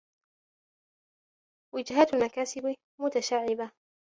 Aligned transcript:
وَجِهَاتُ 1.75 2.13
الْمَكَاسِبِ 2.15 2.75
مُتَشَعِّبَةٌ 3.01 3.71